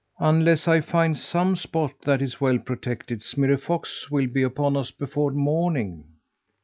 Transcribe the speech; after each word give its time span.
Unless 0.17 0.67
I 0.67 0.81
find 0.81 1.15
some 1.15 1.55
spot 1.55 1.91
that 2.05 2.23
is 2.23 2.41
well 2.41 2.57
protected, 2.57 3.21
Smirre 3.21 3.55
Fox 3.55 4.09
will 4.09 4.25
be 4.25 4.41
upon 4.41 4.75
us 4.75 4.89
before 4.89 5.29
morning." 5.29 6.05